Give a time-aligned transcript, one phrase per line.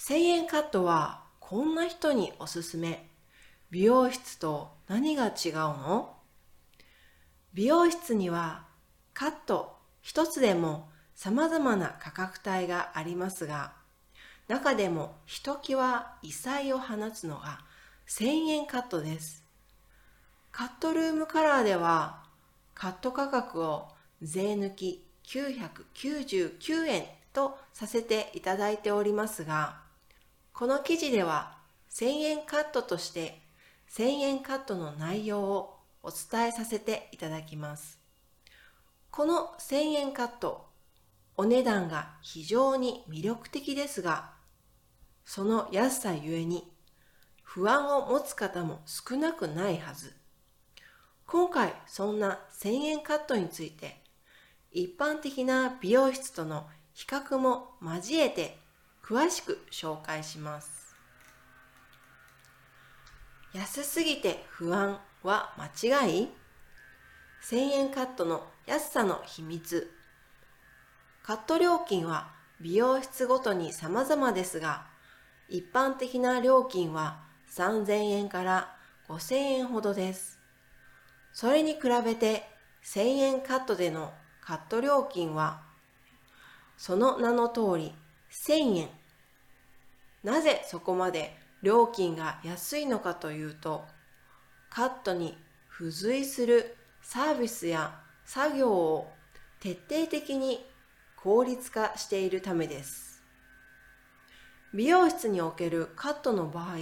[0.00, 3.10] 1000円カットはこんな人におすすめ。
[3.70, 6.16] 美容室と何が違うの？
[7.52, 8.64] 美容室には
[9.12, 13.74] カット一つでも様々な価格帯がありますが、
[14.48, 17.60] 中でもひときわ異彩を放つのが
[18.08, 19.44] 1000円カットです。
[20.50, 22.22] カットルームカラーでは
[22.74, 23.88] カット価格を
[24.22, 27.04] 税抜き999円
[27.34, 29.89] とさせていただいておりますが、
[30.52, 31.56] この記事では
[31.90, 33.40] 1000円カットとして
[33.90, 37.98] 1000円カットの内容をお伝えさせていただきます。
[39.10, 40.66] この1000円カット、
[41.36, 44.30] お値段が非常に魅力的ですが、
[45.24, 46.70] その安さゆえに
[47.42, 50.14] 不安を持つ方も少なくないはず。
[51.26, 54.02] 今回そんな1000円カットについて
[54.72, 58.58] 一般的な美容室との比較も交えて
[59.04, 60.94] 詳しく紹介します。
[63.52, 66.28] 安すぎて不安は間違い
[67.42, 69.92] ?1000 円カットの安さの秘密。
[71.22, 74.86] カット料金は美容室ごとに様々ですが、
[75.48, 78.76] 一般的な料金は3000円から
[79.08, 80.38] 5000円ほどです。
[81.32, 82.44] それに比べて
[82.84, 85.62] 1000円カットでのカット料金は
[86.76, 87.94] その名の通り
[88.30, 88.88] 1000円。
[90.22, 93.84] なぜそこまで料金が安いのかというと
[94.70, 95.36] カットに
[95.70, 99.10] 付随するサービスや作業を
[99.60, 100.64] 徹底的に
[101.16, 103.22] 効率化しているためです。
[104.72, 106.76] 美容室におけるカットの場合、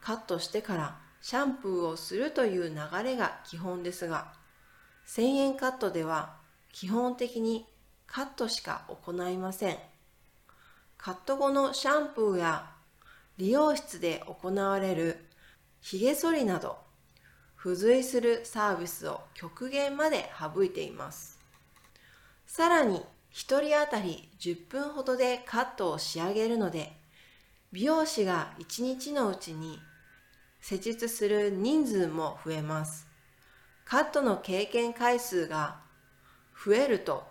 [0.00, 4.32] カットしてからシャンプーをするという流れが基本ですが、
[5.06, 6.36] 1000円カットでは
[6.72, 7.66] 基本的に
[8.06, 9.91] カットしか行いません。
[11.04, 12.64] カット後のシャンプーや
[13.36, 15.24] 理容室で行われる
[15.80, 16.76] 髭剃りなど
[17.60, 21.40] 付随するサービスを極限まで省いています。
[22.46, 26.92] さらに1人当たり10分ほどでカットを仕上げるので
[27.72, 29.80] 美容師が1日のうちに
[30.60, 33.08] 施術する人数も増えます。
[33.84, 35.80] カットの経験回数が
[36.64, 37.24] 増えると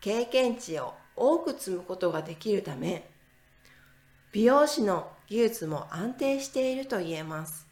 [0.00, 3.10] 経験値を多く積むことができるため
[4.32, 7.66] 美容師の技術も安定していると言えます。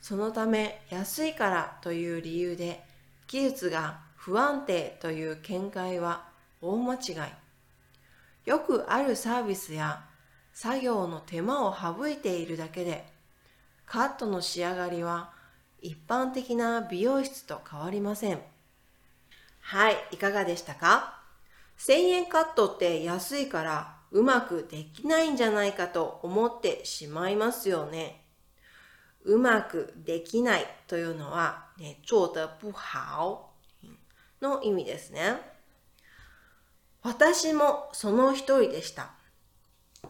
[0.00, 2.84] そのため安いからという理由で
[3.26, 6.28] 技術が不安定という見解は
[6.60, 8.48] 大間違い。
[8.48, 10.04] よくあるサービスや
[10.52, 13.04] 作業の手間を省いているだけで、
[13.84, 15.32] カットの仕上がりは
[15.80, 18.40] 一般的な美容室と変わりません。
[19.60, 21.20] はい、いかがでしたか
[21.78, 28.24] ?1000 円カットって安いからうまくできないんじゃないかと思ってしまいますよね。
[29.24, 33.50] うまくできないというのは、ね、做得不好
[34.40, 35.34] の意味ですね。
[37.02, 39.10] 私もその一人でした。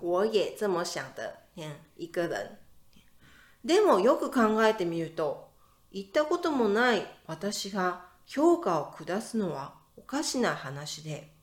[0.01, 1.35] 我也这么想的
[1.97, 2.59] 一个人。
[3.65, 5.51] でもよく考えてみると、
[5.91, 11.36] 行ったこともない私が評価を下すのはおかしな話で、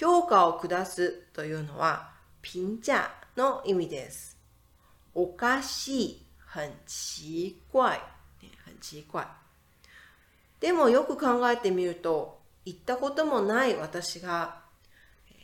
[0.00, 2.08] 評価を下すというのは、
[2.42, 4.38] 評价の意味です。
[5.12, 8.00] おかしい、很奇怪、
[8.64, 9.26] 很奇怪。
[10.58, 14.62] でもよく考えてみると、行ったこともない私が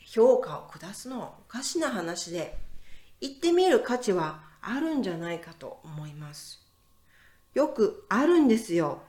[0.07, 2.57] 評価を下すのはおかしな話で、
[3.21, 6.67] 行ってみる価値はあるんじゃないかと思います。
[7.53, 9.03] よくあるんですよ。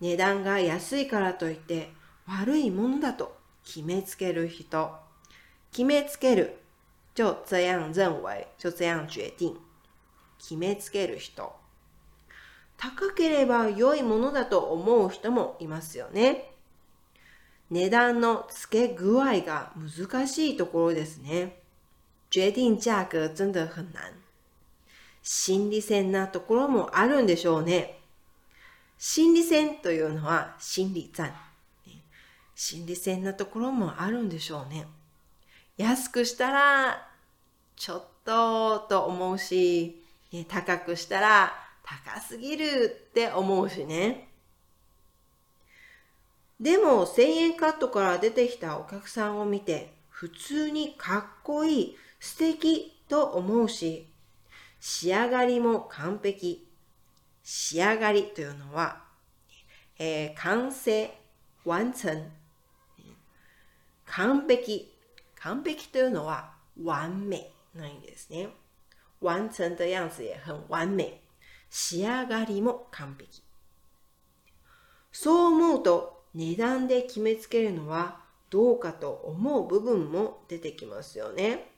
[0.00, 1.90] 値段が安いからといって
[2.28, 3.35] 悪いものだと
[3.66, 4.96] 決めつける人。
[5.72, 6.60] 決めつける。
[7.16, 8.46] 就这样认为。
[8.56, 9.56] 就这样决定。
[10.38, 11.52] 決めつける人。
[12.76, 16.52] 高ければ良いものだと思う人もいますよね。
[17.70, 21.60] 値段の付け具合が難しいところですね。
[22.30, 24.12] 決定价格真的很难。
[25.22, 27.98] 心理戦なところもあるんでしょうね。
[28.96, 31.34] 心理戦というのは心理战。
[32.56, 34.86] 心理戦なところもあるんでしょうね。
[35.76, 37.06] 安くしたら、
[37.76, 41.52] ちょっとと思うし、ね高くしたら
[41.84, 44.28] 高すぎるって思うしね。
[46.58, 54.08] でも1000円カットから出てきたお客さんを見て普通にかっこいい、素敵と思うし、
[54.80, 56.66] 仕上がりも完璧。
[57.44, 59.04] 仕上がりというのは、
[59.98, 61.14] えー、完成、
[61.64, 62.45] 完成。
[64.16, 64.90] 完璧。
[65.34, 68.48] 完璧というのは完美な意味ですね。
[69.22, 71.20] 完成的样子也很完美。
[71.68, 73.42] 仕上がりも完璧。
[75.12, 81.70] そう思うと値段で決めつけるのはどうかと思う部分も出てきますよね。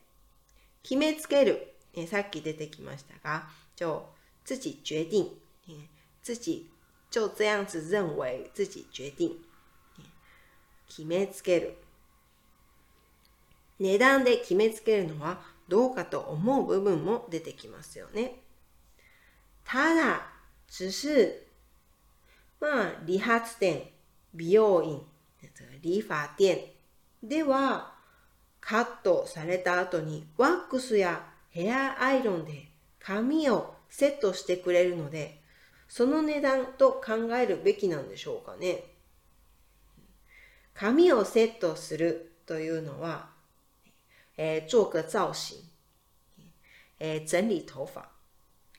[0.84, 1.74] 決めつける。
[1.92, 4.00] えさっき出てきましたが、就
[4.48, 5.32] 自己決定。
[6.22, 6.70] 自己
[7.10, 9.32] 就这样子認為自己決定。
[10.86, 11.87] 決めつける。
[13.78, 18.40] 値段で決めつけるのはどうかと思う部分も出てきますよね。
[19.64, 20.26] ただ、
[20.66, 21.46] 只是、
[22.60, 23.90] まあ、理髪店、
[24.34, 25.02] 美容院、
[25.82, 26.72] 理髮店
[27.22, 27.94] では、
[28.60, 35.40] カットされた後にワックスやヘアアイロンで髪をセットしてくれるので、
[35.88, 38.84] その値段と考えるべきなんでしょうかね。
[40.74, 43.30] 髪をセットするというのは、
[44.38, 45.64] えー、做个造型、
[47.00, 48.02] え、整理頭髮。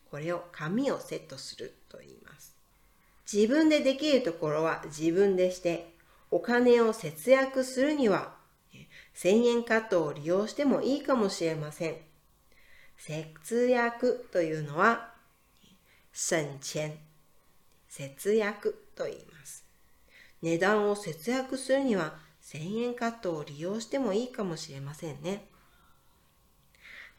[0.09, 2.55] これを髪をセットすると言います。
[3.31, 5.93] 自分でできるところは自分でして、
[6.31, 8.35] お金を節約するには、
[9.15, 11.97] 1000円カットを利用してもいいかもしれません。
[12.97, 15.13] 節約というのは、
[16.13, 16.97] 省钱、
[17.89, 19.65] 節約と言います。
[20.41, 22.17] 値段を節約するには
[22.51, 25.45] 1000円カットを利用してもいいかもしれませんね。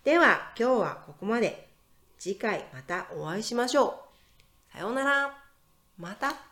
[0.03, 1.69] では今日はここまで。
[2.19, 4.05] 次回またお会いしましょ
[4.71, 4.73] う。
[4.73, 5.43] さようなら。
[5.97, 6.50] また。